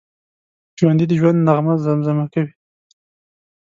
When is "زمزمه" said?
1.85-2.25